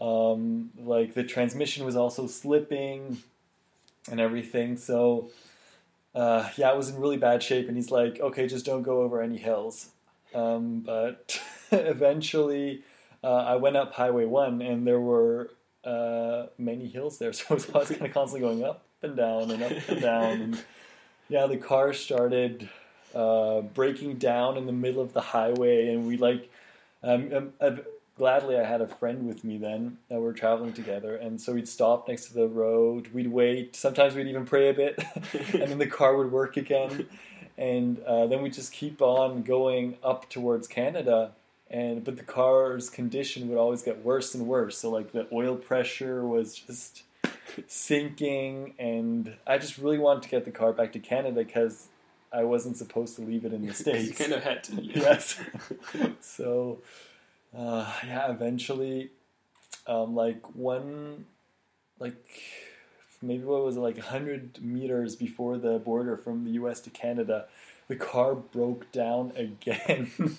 Um, 0.00 0.70
like 0.78 1.14
the 1.14 1.22
transmission 1.22 1.84
was 1.84 1.96
also 1.96 2.26
slipping 2.26 3.22
and 4.10 4.20
everything. 4.20 4.76
So 4.76 5.30
uh, 6.14 6.48
yeah, 6.56 6.70
it 6.70 6.76
was 6.76 6.88
in 6.90 7.00
really 7.00 7.16
bad 7.16 7.42
shape. 7.42 7.68
And 7.68 7.76
he's 7.76 7.90
like, 7.90 8.20
"Okay, 8.20 8.46
just 8.46 8.64
don't 8.64 8.82
go 8.82 9.02
over 9.02 9.20
any 9.20 9.36
hills." 9.36 9.88
Um, 10.34 10.80
but 10.80 11.40
eventually, 11.72 12.82
uh, 13.22 13.34
I 13.34 13.56
went 13.56 13.76
up 13.76 13.92
Highway 13.92 14.24
One, 14.24 14.62
and 14.62 14.86
there 14.86 15.00
were 15.00 15.50
uh, 15.84 16.46
many 16.58 16.88
hills 16.88 17.18
there, 17.18 17.32
so 17.34 17.44
I 17.50 17.54
was 17.54 17.66
kind 17.66 18.06
of 18.06 18.12
constantly 18.12 18.40
going 18.40 18.64
up 18.64 18.84
and 19.02 19.16
down 19.16 19.50
and 19.50 19.62
up 19.62 19.72
and 19.88 20.00
down. 20.00 20.40
And 20.40 20.64
yeah, 21.28 21.46
the 21.46 21.56
car 21.56 21.92
started 21.92 22.68
uh, 23.14 23.60
breaking 23.60 24.16
down 24.16 24.56
in 24.56 24.66
the 24.66 24.72
middle 24.72 25.02
of 25.02 25.12
the 25.12 25.20
highway, 25.20 25.88
and 25.88 26.06
we 26.06 26.16
like. 26.16 26.50
Um, 27.02 27.52
um, 27.60 27.80
gladly, 28.16 28.56
I 28.56 28.64
had 28.64 28.80
a 28.80 28.86
friend 28.86 29.26
with 29.26 29.44
me 29.44 29.58
then 29.58 29.98
that 30.08 30.16
we 30.16 30.24
were 30.24 30.32
traveling 30.32 30.72
together, 30.72 31.16
and 31.16 31.40
so 31.40 31.52
we'd 31.52 31.68
stop 31.68 32.08
next 32.08 32.26
to 32.26 32.34
the 32.34 32.48
road. 32.48 33.08
We'd 33.12 33.30
wait. 33.30 33.76
Sometimes 33.76 34.14
we'd 34.14 34.26
even 34.26 34.44
pray 34.44 34.70
a 34.70 34.74
bit, 34.74 35.02
and 35.52 35.70
then 35.70 35.78
the 35.78 35.86
car 35.86 36.16
would 36.16 36.32
work 36.32 36.56
again, 36.56 37.06
and 37.58 38.00
uh, 38.00 38.26
then 38.26 38.42
we 38.42 38.50
just 38.50 38.72
keep 38.72 39.02
on 39.02 39.42
going 39.42 39.96
up 40.02 40.28
towards 40.30 40.66
Canada. 40.68 41.32
And 41.70 42.04
but 42.04 42.16
the 42.16 42.22
car's 42.22 42.90
condition 42.90 43.48
would 43.48 43.58
always 43.58 43.82
get 43.82 44.04
worse 44.04 44.34
and 44.34 44.46
worse. 44.46 44.78
So 44.78 44.90
like 44.90 45.12
the 45.12 45.26
oil 45.32 45.56
pressure 45.56 46.24
was 46.24 46.54
just 46.54 47.02
sinking, 47.66 48.74
and 48.78 49.34
I 49.46 49.58
just 49.58 49.78
really 49.78 49.98
wanted 49.98 50.24
to 50.24 50.28
get 50.28 50.44
the 50.44 50.50
car 50.50 50.72
back 50.72 50.92
to 50.92 50.98
Canada 50.98 51.42
because 51.42 51.88
I 52.34 52.44
wasn't 52.44 52.76
supposed 52.76 53.16
to 53.16 53.22
leave 53.22 53.44
it 53.44 53.52
in 53.52 53.66
the 53.66 53.74
states. 53.84 54.08
you 54.08 54.12
kind 54.14 54.32
of 54.32 54.42
had 54.42 54.64
to. 54.64 54.82
yes. 54.82 55.40
so, 56.20 56.78
uh, 57.56 57.90
yeah, 58.06 58.30
eventually, 58.30 59.10
um, 59.86 60.14
like 60.14 60.54
one, 60.54 61.26
like 61.98 62.16
maybe 63.22 63.44
what 63.44 63.64
was 63.64 63.76
it, 63.76 63.80
like 63.80 63.96
100 63.96 64.62
meters 64.62 65.16
before 65.16 65.56
the 65.58 65.78
border 65.78 66.16
from 66.16 66.44
the 66.44 66.52
US 66.52 66.80
to 66.80 66.90
Canada, 66.90 67.46
the 67.88 67.96
car 67.96 68.34
broke 68.34 68.90
down 68.92 69.32
again. 69.36 70.10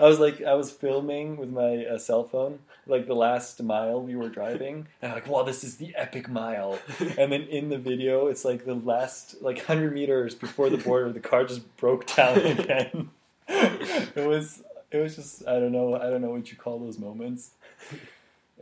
I 0.00 0.02
was 0.04 0.18
like, 0.18 0.42
I 0.42 0.54
was 0.54 0.70
filming 0.70 1.36
with 1.36 1.50
my 1.50 1.84
uh, 1.86 1.98
cell 1.98 2.24
phone, 2.24 2.58
like 2.86 3.06
the 3.06 3.14
last 3.14 3.62
mile 3.62 4.00
we 4.02 4.14
were 4.16 4.28
driving. 4.28 4.86
And 5.00 5.10
I'm 5.12 5.16
like, 5.16 5.26
wow, 5.28 5.42
this 5.42 5.64
is 5.64 5.76
the 5.76 5.94
epic 5.96 6.28
mile. 6.28 6.78
And 7.18 7.32
then 7.32 7.42
in 7.42 7.68
the 7.70 7.78
video, 7.78 8.26
it's 8.26 8.44
like 8.44 8.64
the 8.64 8.74
last, 8.74 9.40
like 9.42 9.56
100 9.56 9.92
meters 9.94 10.34
before 10.34 10.68
the 10.70 10.76
border, 10.78 11.10
the 11.12 11.20
car 11.20 11.44
just 11.44 11.76
broke 11.78 12.06
down 12.14 12.38
again. 12.54 13.10
it 13.48 14.26
was, 14.26 14.62
it 14.90 14.98
was 14.98 15.16
just, 15.16 15.46
I 15.48 15.58
don't 15.60 15.72
know, 15.72 15.94
I 15.96 16.10
don't 16.10 16.20
know 16.20 16.30
what 16.30 16.50
you 16.50 16.56
call 16.58 16.78
those 16.78 16.98
moments. 16.98 17.50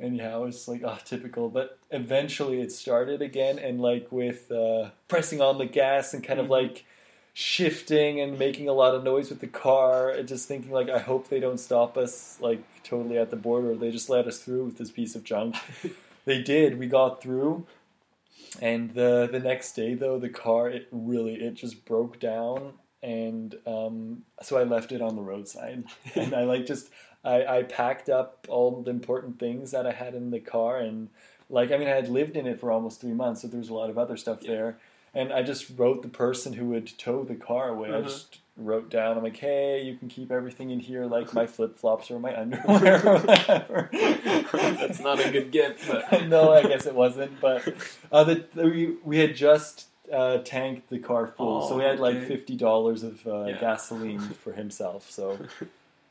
And 0.00 0.16
yeah, 0.16 0.32
I 0.34 0.38
was 0.38 0.66
like, 0.68 0.82
oh, 0.84 0.98
typical. 1.04 1.48
But 1.50 1.78
eventually 1.90 2.60
it 2.62 2.72
started 2.72 3.20
again, 3.20 3.58
and 3.58 3.80
like 3.82 4.10
with 4.10 4.50
uh, 4.50 4.90
pressing 5.08 5.42
on 5.42 5.58
the 5.58 5.66
gas 5.66 6.14
and 6.14 6.24
kind 6.24 6.40
of 6.40 6.46
Mhm. 6.46 6.50
like 6.50 6.84
shifting 7.40 8.20
and 8.20 8.38
making 8.38 8.68
a 8.68 8.72
lot 8.74 8.94
of 8.94 9.02
noise 9.02 9.30
with 9.30 9.40
the 9.40 9.46
car, 9.46 10.10
and 10.10 10.28
just 10.28 10.46
thinking 10.46 10.70
like, 10.70 10.90
I 10.90 10.98
hope 10.98 11.28
they 11.28 11.40
don't 11.40 11.58
stop 11.58 11.96
us 11.96 12.36
like 12.40 12.62
totally 12.84 13.16
at 13.16 13.30
the 13.30 13.36
border. 13.36 13.74
They 13.74 13.90
just 13.90 14.10
let 14.10 14.26
us 14.26 14.38
through 14.40 14.66
with 14.66 14.76
this 14.76 14.90
piece 14.90 15.14
of 15.14 15.24
junk. 15.24 15.56
they 16.26 16.42
did. 16.42 16.78
We 16.78 16.86
got 16.86 17.22
through. 17.22 17.66
And 18.60 18.90
the 18.90 19.26
the 19.30 19.40
next 19.40 19.72
day 19.72 19.94
though, 19.94 20.18
the 20.18 20.28
car 20.28 20.68
it 20.68 20.88
really 20.92 21.34
it 21.36 21.54
just 21.54 21.84
broke 21.86 22.20
down, 22.20 22.74
and 23.02 23.54
um, 23.66 24.22
so 24.42 24.58
I 24.58 24.64
left 24.64 24.92
it 24.92 25.00
on 25.00 25.16
the 25.16 25.22
roadside, 25.22 25.84
and 26.14 26.34
I 26.34 26.42
like 26.44 26.66
just 26.66 26.90
I, 27.24 27.44
I 27.58 27.62
packed 27.62 28.10
up 28.10 28.46
all 28.50 28.82
the 28.82 28.90
important 28.90 29.38
things 29.38 29.70
that 29.70 29.86
I 29.86 29.92
had 29.92 30.14
in 30.14 30.30
the 30.30 30.40
car, 30.40 30.78
and 30.78 31.08
like 31.48 31.70
I 31.72 31.78
mean 31.78 31.88
I 31.88 31.92
had 31.94 32.08
lived 32.10 32.36
in 32.36 32.46
it 32.46 32.60
for 32.60 32.70
almost 32.70 33.00
three 33.00 33.14
months, 33.14 33.42
so 33.42 33.48
there 33.48 33.60
was 33.60 33.70
a 33.70 33.74
lot 33.74 33.88
of 33.88 33.96
other 33.96 34.16
stuff 34.18 34.40
Yeah. 34.42 34.50
there, 34.50 34.78
and 35.14 35.32
I 35.32 35.42
just 35.42 35.66
wrote 35.76 36.02
the 36.02 36.08
person 36.08 36.52
who 36.54 36.66
would 36.66 36.96
tow 36.98 37.24
the 37.24 37.34
car 37.34 37.68
away. 37.68 37.88
I 37.90 37.92
Uh-huh. 37.94 38.02
just 38.08 38.38
wrote 38.56 38.90
down, 38.90 39.16
I'm 39.16 39.22
like, 39.24 39.36
hey, 39.38 39.82
you 39.82 39.96
can 39.96 40.08
keep 40.08 40.30
everything 40.30 40.70
in 40.70 40.80
here, 40.80 41.06
like 41.06 41.32
my 41.32 41.46
flip 41.54 41.74
flops 41.76 42.10
or 42.10 42.18
my 42.20 42.36
underwear 42.40 43.06
or 43.06 43.18
whatever. 43.18 43.88
That's 44.52 45.00
not 45.00 45.24
a 45.24 45.30
good 45.30 45.50
gift, 45.50 45.88
but 45.88 46.26
no, 46.28 46.52
I 46.52 46.62
guess 46.62 46.86
it 46.86 46.94
wasn't. 46.94 47.40
But 47.40 47.72
uh, 48.12 48.24
the, 48.24 48.44
the, 48.54 48.64
we 48.64 48.96
we 49.04 49.18
had 49.18 49.34
just 49.34 49.86
uh, 50.12 50.38
tanked 50.38 50.90
the 50.90 50.98
car 50.98 51.26
full, 51.26 51.62
Oh, 51.64 51.68
so 51.68 51.76
we 51.78 51.84
had 51.84 52.00
like 52.00 52.22
fifty 52.26 52.56
dollars 52.56 53.02
of 53.02 53.26
uh, 53.26 53.44
Yeah. 53.46 53.60
gasoline 53.60 54.20
for 54.20 54.52
himself. 54.52 55.10
So 55.10 55.38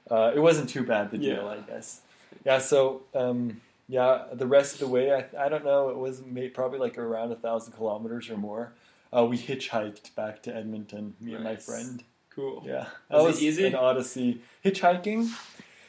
uh, 0.10 0.32
it 0.36 0.39
wasn't 0.39 0.70
too 0.70 0.84
bad 0.84 1.12
the 1.12 1.18
deal, 1.18 1.44
Yeah. 1.44 1.46
I 1.48 1.58
guess. 1.60 2.01
Yeah. 2.46 2.58
So 2.60 3.01
um, 3.13 3.62
yeah, 3.88 4.24
the 4.34 4.48
rest 4.48 4.74
of 4.75 4.79
the 4.79 4.88
way, 4.88 5.13
I, 5.13 5.46
I 5.46 5.50
don't 5.50 5.65
know. 5.65 5.89
It 5.89 5.98
was 5.98 6.22
may- 6.24 6.50
probably 6.50 6.79
like 6.79 6.98
around 6.98 7.32
a 7.32 7.36
thousand 7.36 7.74
kilometers 7.74 8.29
or 8.29 8.38
more. 8.38 8.72
Uh, 9.16 9.25
we 9.25 9.38
hitchhiked 9.38 10.13
back 10.16 10.44
to 10.44 10.56
Edmonton, 10.56 11.16
me 11.20 11.34
and 11.34 11.44
my 11.44 11.56
friend. 11.56 12.04
cool. 12.30 12.63
Yeah, 12.66 12.86
Was 12.86 12.89
that 13.10 13.18
it 13.20 13.24
was 13.24 13.42
easy? 13.44 13.66
an 13.68 13.75
odyssey. 13.75 14.42
Hitchhiking. 14.63 15.30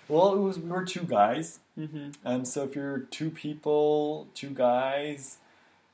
Well, 0.08 0.34
it 0.34 0.38
was. 0.40 0.58
We 0.58 0.68
were 0.70 0.84
two 0.84 1.02
guys. 1.04 1.60
hmm 1.76 2.10
Um, 2.24 2.44
so 2.44 2.64
if 2.64 2.74
you're 2.74 3.00
two 3.10 3.30
people, 3.30 4.26
two 4.34 4.50
guys, 4.50 5.38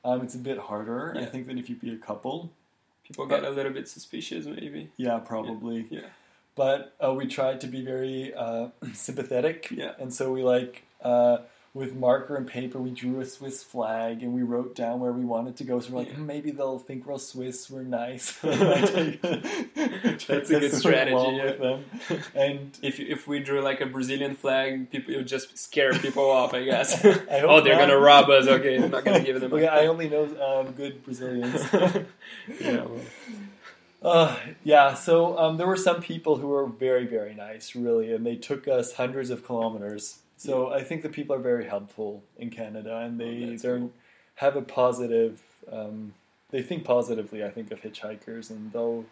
um, 0.05 0.21
it's 0.21 0.35
a 0.35 0.39
bit 0.39 0.57
harder, 0.57 1.15
I 1.17 1.25
think, 1.25 1.47
than 1.47 1.57
if 1.59 1.69
you 1.69 1.75
be 1.75 1.91
a 1.93 1.97
couple. 1.97 2.49
People 3.03 3.25
get 3.27 3.43
a 3.43 3.49
little 3.49 3.71
bit 3.71 3.87
suspicious, 3.87 4.45
maybe. 4.45 4.89
Yeah, 4.97 5.19
probably. 5.19 5.85
Yeah. 5.89 6.01
But 6.55 6.93
uh, 7.03 7.13
we 7.13 7.27
tried 7.27 7.61
to 7.61 7.67
be 7.67 7.83
very 7.85 8.33
uh, 8.33 8.69
sympathetic, 8.93 9.67
Yeah. 9.69 9.91
and 9.99 10.11
so 10.13 10.31
we 10.31 10.43
like 10.43 10.83
uh, 11.03 11.37
with 11.77 11.95
marker 11.95 12.35
and 12.35 12.47
paper, 12.47 12.79
we 12.79 12.89
drew 12.89 13.21
a 13.21 13.25
Swiss 13.25 13.63
flag 13.63 14.23
and 14.23 14.33
we 14.33 14.41
wrote 14.41 14.75
down 14.75 14.99
where 14.99 15.11
we 15.11 15.23
wanted 15.23 15.55
to 15.57 15.63
go. 15.63 15.79
So 15.79 15.91
we're 15.93 15.99
like, 15.99 16.07
Yeah. 16.09 16.15
"Hmm, 16.15 16.25
maybe 16.25 16.51
they'll 16.51 16.79
think 16.79 17.05
we're 17.05 17.17
Swiss, 17.19 17.69
we're 17.69 17.83
nice. 17.83 18.37
That's 18.41 20.49
a 20.49 20.59
good 20.59 20.73
strategy, 20.73 21.57
yeah. 21.59 21.77
And 22.35 22.77
If 22.81 22.99
if 22.99 23.27
we 23.27 23.39
drew 23.39 23.61
like 23.61 23.81
a 23.81 23.85
Brazilian 23.85 24.35
flag, 24.35 24.89
people 24.91 25.13
it 25.13 25.17
would 25.17 25.27
just 25.27 25.57
scare 25.57 25.93
people 25.93 26.29
off, 26.39 26.53
I 26.53 26.63
guess. 26.63 27.03
I 27.05 27.41
oh, 27.41 27.61
they're 27.61 27.75
not. 27.75 27.87
gonna 27.87 27.97
rob 27.99 28.29
us. 28.29 28.47
Okay, 28.47 28.77
I'm 28.77 28.91
not 28.91 29.05
gonna 29.05 29.21
give 29.23 29.39
them. 29.39 29.53
okay, 29.57 29.67
I 29.67 29.87
only 29.87 30.09
know 30.09 30.23
um, 30.41 30.71
good 30.73 31.03
Brazilians. 31.03 31.65
yeah. 31.73 32.83
well, 32.83 32.99
Uh, 34.01 34.35
yeah, 34.63 34.93
so 34.93 35.37
um, 35.39 35.57
there 35.57 35.65
were 35.67 35.75
some 35.75 36.01
people 36.01 36.37
who 36.37 36.47
were 36.47 36.67
very, 36.67 37.05
very 37.07 37.33
nice, 37.33 37.75
really, 37.75 38.13
and 38.13 38.25
they 38.25 38.35
took 38.35 38.67
us 38.67 38.93
hundreds 38.93 39.29
of 39.31 39.43
kilometers. 39.45 40.19
So 40.37 40.71
I 40.71 40.83
think 40.83 41.01
the 41.01 41.09
people 41.09 41.35
are 41.35 41.39
very 41.39 41.65
helpful 41.65 42.23
in 42.37 42.49
Canada, 42.49 42.97
and 42.97 43.19
Oh, 43.21 43.25
they 43.25 43.55
they 43.55 43.57
cool. 43.79 43.91
have 44.35 44.55
a 44.55 44.61
positive. 44.61 45.41
Um, 45.71 46.13
they 46.51 46.61
think 46.61 46.85
positively, 46.85 47.43
I 47.43 47.49
think, 47.49 47.71
of 47.71 47.81
hitchhikers, 47.81 48.49
and 48.49 48.71
they'll 48.71 49.05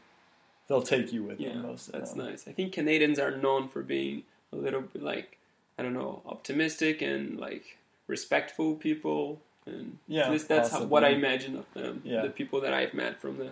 they'll 0.67 0.81
take 0.83 1.11
you 1.11 1.23
with 1.23 1.39
yeah, 1.39 1.49
them. 1.49 1.63
Most 1.63 1.87
of 1.87 1.93
that's 1.93 2.13
them. 2.13 2.25
nice. 2.27 2.47
I 2.47 2.51
think 2.51 2.73
Canadians 2.73 3.19
are 3.19 3.31
known 3.31 3.67
for 3.67 3.81
being 3.81 4.23
a 4.53 4.55
little 4.55 4.81
bit 4.81 5.01
like 5.01 5.37
I 5.77 5.83
don't 5.83 5.93
know, 5.93 6.21
optimistic 6.25 7.01
and 7.01 7.39
like 7.39 7.77
respectful 8.07 8.75
people. 8.75 9.41
And 9.65 9.97
Yeah, 10.07 10.25
at 10.25 10.31
least 10.31 10.47
that's 10.47 10.69
how, 10.71 10.83
what 10.83 11.03
I 11.03 11.09
imagine 11.09 11.57
of 11.57 11.65
them. 11.73 12.01
Yeah. 12.05 12.21
The 12.21 12.29
people 12.29 12.61
that 12.61 12.73
I've 12.73 12.93
met 12.93 13.19
from 13.19 13.37
the. 13.37 13.49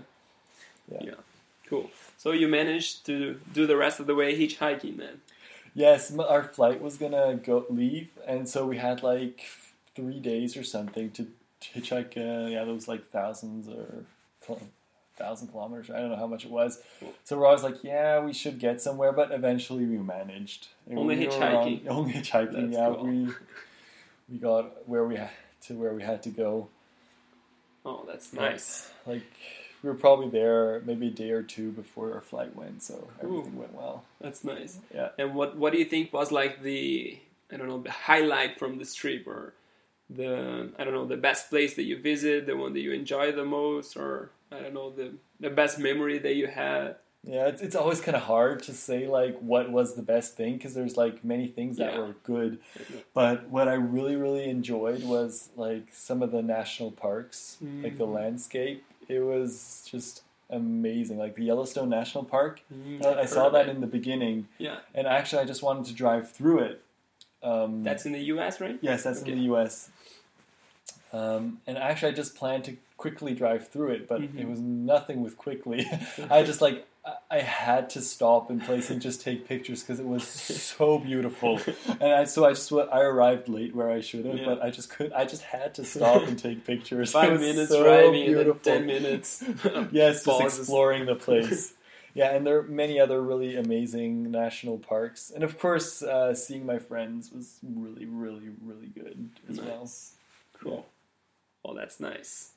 Yeah. 1.02 1.16
Cool. 1.68 1.90
So 2.18 2.32
you 2.32 2.48
managed 2.48 3.06
to 3.08 3.40
do 3.52 3.66
the 3.66 3.76
rest 3.76 4.00
of 4.00 4.06
the 4.06 4.14
way 4.16 4.38
hitchhiking 4.38 4.98
then. 4.98 5.22
Yes, 5.76 6.16
our 6.18 6.44
flight 6.44 6.82
was 6.82 6.98
gonna 6.98 7.36
go 7.36 7.66
leave, 7.70 8.10
and 8.28 8.48
so 8.48 8.66
we 8.68 8.78
had 8.78 9.02
like 9.04 9.42
three 9.96 10.20
days 10.20 10.56
or 10.56 10.64
something 10.64 11.10
to 11.12 11.28
hitchhike. 11.62 12.16
Uh, 12.18 12.48
yeah, 12.50 12.64
those 12.64 12.88
like 12.88 13.10
thousands 13.10 13.68
or 13.68 14.06
thousand 15.18 15.48
kilometers. 15.50 15.90
I 15.90 16.00
don't 16.00 16.10
know 16.10 16.16
how 16.16 16.28
much 16.28 16.46
it 16.46 16.52
was. 16.52 16.80
So 17.24 17.38
we're 17.38 17.46
always 17.46 17.64
like, 17.64 17.84
yeah, 17.84 18.20
we 18.20 18.34
should 18.34 18.60
get 18.60 18.82
somewhere, 18.82 19.12
but 19.12 19.32
eventually 19.32 19.86
we 19.86 19.98
managed. 19.98 20.68
And 20.90 21.00
Only 21.00 21.18
we 21.18 21.28
hitchhiking. 21.28 21.90
on- 21.90 21.90
only 21.98 22.14
hitchhiking. 22.14 22.52
That's 22.72 22.74
yeah, 22.74 22.94
cool. 22.96 23.04
we 23.06 23.30
we 24.30 24.38
got 24.38 24.88
where 24.88 25.06
we 25.06 25.16
had 25.18 25.30
to 25.64 25.74
where 25.74 25.94
we 25.94 26.04
had 26.04 26.22
to 26.24 26.30
go. 26.30 26.68
Oh, 27.86 28.06
that's 28.08 28.32
nice. 28.34 28.90
Like 29.06 29.24
we 29.84 29.90
were 29.90 29.96
probably 29.96 30.30
there 30.30 30.82
maybe 30.86 31.08
a 31.08 31.12
day 31.12 31.32
or 31.32 31.44
two 31.44 31.72
before 31.72 32.14
our 32.14 32.22
flight 32.22 32.56
went, 32.56 32.82
so 32.82 33.10
everything 33.22 33.54
Ooh. 33.56 33.60
went 33.60 33.74
well. 33.76 34.06
That's 34.22 34.44
nice. 34.44 34.80
Yeah. 34.94 35.10
And 35.20 35.36
what 35.36 35.58
what 35.58 35.74
do 35.74 35.80
you 35.80 35.86
think 35.86 36.12
was 36.14 36.32
like 36.32 36.64
the 36.64 37.20
I 37.52 37.58
don't 37.58 37.68
know 37.68 37.82
the 37.82 37.92
highlight 37.92 38.58
from 38.58 38.78
this 38.80 38.96
trip 38.96 39.28
or 39.28 39.54
the 40.10 40.70
I 40.80 40.84
don't 40.84 40.94
know 40.94 41.06
the 41.06 41.18
best 41.18 41.50
place 41.50 41.76
that 41.76 41.84
you 41.84 42.00
visit, 42.02 42.46
the 42.48 42.56
one 42.58 42.74
that 42.74 42.80
you 42.80 42.94
enjoy 42.94 43.32
the 43.34 43.46
most, 43.46 43.98
or 43.98 44.32
I 44.52 44.60
don't 44.62 44.74
know 44.74 44.90
the 44.90 45.12
the 45.40 45.50
best 45.50 45.78
memory 45.80 46.18
that 46.20 46.36
you 46.36 46.48
had. 46.48 46.96
Yeah, 47.26 47.48
it's, 47.48 47.62
it's 47.62 47.76
always 47.76 48.02
kind 48.02 48.18
of 48.18 48.24
hard 48.24 48.64
to 48.64 48.74
say 48.74 49.08
like 49.08 49.38
what 49.40 49.72
was 49.72 49.96
the 49.96 50.02
best 50.02 50.36
thing 50.36 50.54
because 50.58 50.74
there's 50.74 50.98
like 50.98 51.24
many 51.24 51.48
things 51.48 51.78
that 51.78 51.94
Yeah. 51.94 52.00
were 52.00 52.16
good, 52.24 52.60
but 53.14 53.48
what 53.50 53.68
I 53.68 53.74
really 53.76 54.16
really 54.16 54.46
enjoyed 54.50 55.04
was 55.04 55.50
like 55.58 55.88
some 55.94 56.22
of 56.22 56.32
the 56.32 56.42
national 56.42 56.92
parks, 56.92 57.58
like 57.82 57.98
the 57.98 58.06
Mhm. 58.08 58.14
landscape. 58.16 58.84
It 59.08 59.20
was 59.20 59.88
just 59.90 60.22
amazing. 60.50 61.18
Like 61.18 61.36
the 61.36 61.44
Yellowstone 61.44 61.90
National 61.90 62.24
Park, 62.24 62.62
Mm, 62.74 63.06
I, 63.06 63.26
saw 63.26 63.50
that 63.50 63.70
in 63.70 63.82
the 63.82 63.88
beginning, 63.88 64.48
yeah. 64.58 64.78
and 64.94 65.08
actually 65.08 65.42
I 65.42 65.46
just 65.46 65.64
wanted 65.64 65.86
to 65.86 65.94
drive 65.94 66.32
through 66.32 66.60
it. 66.60 66.84
Um, 67.42 67.84
That's 67.84 68.06
in 68.06 68.14
the 68.14 68.20
U.S., 68.36 68.62
right? 68.62 68.78
Yes, 68.82 69.04
that's 69.04 69.22
Okay. 69.22 69.32
in 69.34 69.38
the 69.40 69.44
U.S. 69.46 69.90
Um, 71.12 71.60
and 71.68 71.78
actually, 71.78 72.12
I 72.12 72.16
just 72.16 72.36
planned 72.36 72.64
to 72.66 72.78
quickly 72.98 73.34
drive 73.34 73.68
through 73.68 73.90
it, 73.92 74.08
but 74.08 74.22
Mhm. 74.22 74.40
it 74.40 74.48
was 74.48 74.60
nothing 74.60 75.22
with 75.22 75.38
quickly. 75.38 75.86
I 76.30 76.44
just 76.52 76.62
like 76.62 76.88
I- 77.30 77.40
had 77.40 77.90
to 77.92 78.02
stop 78.02 78.50
in 78.50 78.60
place 78.62 78.90
and 78.90 79.02
just 79.02 79.22
take 79.22 79.48
pictures 79.48 79.82
because 79.82 80.00
it 80.00 80.06
was 80.06 80.24
so 80.24 81.00
beautiful. 81.00 81.60
And 82.00 82.14
I, 82.14 82.24
so 82.26 82.46
I 82.46 82.52
just 82.52 82.72
I 82.72 83.02
arrived 83.02 83.50
late 83.50 83.76
where 83.76 83.90
I 83.90 84.00
should 84.02 84.26
have, 84.26 84.38
Yeah. 84.38 84.46
but 84.46 84.62
I 84.64 84.70
just 84.70 84.90
could 84.90 85.12
I 85.14 85.26
just 85.26 85.42
had 85.42 85.76
to 85.76 85.84
stop 85.84 86.22
and 86.24 86.38
take 86.40 86.66
pictures. 86.66 87.12
Five 87.12 87.40
minutes 87.50 87.70
so 87.72 87.84
driving 87.84 88.26
beautiful. 88.26 88.56
ten 88.62 88.86
minutes. 88.86 89.44
yes, 89.92 90.24
just 90.24 90.42
exploring 90.60 91.06
the 91.06 91.16
place. 91.16 91.74
Yeah, 92.16 92.36
and 92.36 92.46
there 92.46 92.60
are 92.60 92.62
many 92.62 93.00
other 93.00 93.20
really 93.24 93.56
amazing 93.56 94.30
national 94.30 94.78
parks, 94.78 95.32
and 95.34 95.44
of 95.44 95.58
course, 95.58 96.04
uh, 96.04 96.36
seeing 96.36 96.64
my 96.64 96.78
friends 96.78 97.32
was 97.32 97.58
really, 97.64 98.06
really, 98.06 98.50
really 98.64 98.86
good 98.86 99.32
as 99.50 99.60
well. 99.60 99.80
Nice. 99.80 100.14
Cool. 100.62 100.86
Well, 101.64 101.74
that's 101.74 102.00
nice. 102.00 102.52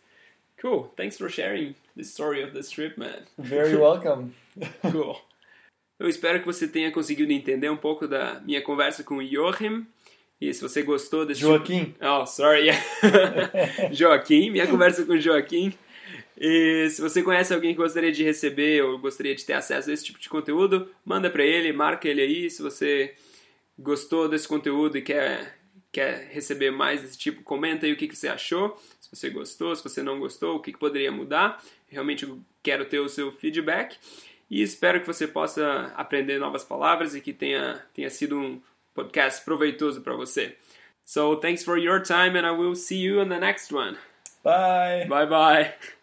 Cool. 0.60 0.90
Thanks 0.96 1.18
for 1.18 1.28
sharing 1.28 1.74
the 1.96 2.04
story 2.04 2.42
of 2.42 2.52
this 2.52 2.70
trip, 2.70 2.96
man. 2.98 3.26
Very 3.38 3.76
welcome. 3.80 4.34
Cool. 4.90 5.20
Eu 5.98 6.08
espero 6.08 6.40
que 6.40 6.46
você 6.46 6.68
tenha 6.68 6.90
conseguido 6.90 7.32
entender 7.32 7.70
um 7.70 7.76
pouco 7.76 8.06
da 8.06 8.40
minha 8.40 8.62
conversa 8.62 9.02
com 9.02 9.16
o 9.16 9.26
Joachim. 9.26 9.86
E 10.40 10.52
se 10.52 10.60
você 10.60 10.82
gostou 10.82 11.24
desse 11.24 11.40
Joaquim. 11.40 11.86
Tipo... 11.86 12.04
Oh, 12.04 12.26
sorry. 12.26 12.68
Joaquim, 13.92 14.50
minha 14.50 14.66
conversa 14.66 15.04
com 15.04 15.12
o 15.12 15.20
Joaquim. 15.20 15.72
E 16.38 16.88
se 16.90 17.00
você 17.00 17.22
conhece 17.22 17.54
alguém 17.54 17.72
que 17.72 17.80
gostaria 17.80 18.12
de 18.12 18.22
receber 18.22 18.82
ou 18.82 18.98
gostaria 18.98 19.34
de 19.34 19.44
ter 19.44 19.54
acesso 19.54 19.88
a 19.88 19.92
esse 19.92 20.04
tipo 20.04 20.18
de 20.18 20.28
conteúdo, 20.28 20.90
manda 21.04 21.30
para 21.30 21.44
ele, 21.44 21.72
marca 21.72 22.06
ele 22.06 22.20
aí. 22.20 22.50
Se 22.50 22.62
você 22.62 23.14
gostou 23.78 24.28
desse 24.28 24.46
conteúdo 24.46 24.98
e 24.98 25.02
quer, 25.02 25.56
quer 25.96 26.28
receber 26.30 26.70
mais 26.70 27.00
desse 27.00 27.16
tipo, 27.16 27.42
comenta 27.42 27.86
aí 27.86 27.92
o 27.92 27.96
que, 27.96 28.06
que 28.06 28.14
você 28.14 28.28
achou. 28.28 28.78
Se 29.00 29.08
você 29.10 29.30
gostou, 29.30 29.74
se 29.74 29.82
você 29.82 30.02
não 30.02 30.18
gostou, 30.18 30.56
o 30.56 30.60
que, 30.60 30.70
que 30.70 30.78
poderia 30.78 31.10
mudar. 31.10 31.62
Realmente 31.88 32.30
quero 32.62 32.84
ter 32.84 32.98
o 32.98 33.08
seu 33.08 33.32
feedback. 33.32 33.96
E 34.50 34.60
espero 34.60 35.00
que 35.00 35.06
você 35.06 35.26
possa 35.26 35.90
aprender 35.96 36.38
novas 36.38 36.62
palavras 36.62 37.14
e 37.14 37.20
que 37.22 37.32
tenha, 37.32 37.82
tenha 37.94 38.10
sido 38.10 38.38
um 38.38 38.60
podcast 38.94 39.42
proveitoso 39.42 40.02
para 40.02 40.14
você. 40.14 40.58
So, 41.02 41.36
thanks 41.36 41.64
for 41.64 41.78
your 41.78 42.02
time 42.02 42.38
and 42.38 42.46
I 42.46 42.50
will 42.50 42.76
see 42.76 43.02
you 43.02 43.22
in 43.22 43.30
the 43.30 43.40
next 43.40 43.74
one. 43.74 43.96
Bye. 44.44 45.06
Bye 45.08 45.26
bye. 45.26 45.95